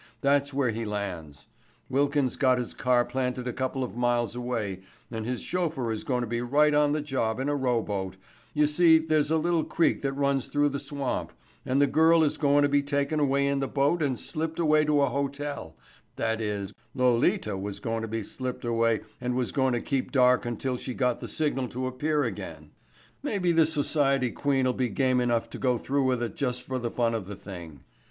That's 0.21 0.51
where 0.51 0.71
he 0.71 0.83
lands. 0.83 1.45
Wilkins 1.87 2.31
has 2.31 2.35
got 2.37 2.57
his 2.57 2.73
car 2.73 3.05
planted 3.05 3.47
a 3.47 3.53
couple 3.53 3.83
of 3.83 3.95
miles 3.95 4.35
away 4.35 4.81
and 5.11 5.27
his 5.27 5.43
chauffeur 5.43 5.91
is 5.91 6.03
goin' 6.03 6.21
to 6.21 6.27
be 6.27 6.41
right 6.41 6.73
on 6.73 6.93
the 6.93 7.01
job 7.01 7.39
in 7.39 7.47
a 7.47 7.55
row 7.55 7.83
boat—you 7.83 8.65
see 8.65 8.97
there's 8.97 9.29
a 9.29 9.37
little 9.37 9.63
creek 9.63 10.01
that 10.01 10.13
runs 10.13 10.47
through 10.47 10.69
the 10.69 10.79
swamp—and 10.79 11.79
the 11.79 11.85
girl 11.85 12.23
is 12.23 12.37
goin' 12.37 12.63
to 12.63 12.67
be 12.69 12.81
taken 12.81 13.19
away 13.19 13.45
in 13.45 13.59
the 13.59 13.67
boat 13.67 14.01
and 14.01 14.19
slipped 14.19 14.57
away 14.57 14.83
to 14.85 15.01
a 15.03 15.09
hotel—that 15.09 16.41
is, 16.41 16.73
Lolita 16.95 17.55
was 17.55 17.79
goin' 17.79 18.01
to 18.01 18.07
be 18.07 18.23
slipped 18.23 18.65
away 18.65 19.01
and 19.21 19.35
was 19.35 19.51
goin' 19.51 19.73
to 19.73 19.81
keep 19.81 20.11
dark 20.11 20.47
until 20.47 20.77
she 20.77 20.95
got 20.95 21.19
the 21.19 21.27
signal 21.27 21.67
to 21.67 21.85
appear 21.85 22.23
again. 22.23 22.71
Maybe 23.21 23.51
this 23.51 23.71
society 23.71 24.31
queen'll 24.31 24.73
be 24.73 24.89
game 24.89 25.21
enough 25.21 25.47
to 25.51 25.59
go 25.59 25.77
through 25.77 26.05
with 26.05 26.23
it 26.23 26.33
just 26.35 26.63
for 26.63 26.79
the 26.79 26.89
fun 26.89 27.13
of 27.13 27.27
the 27.27 27.35
thing." 27.35 27.83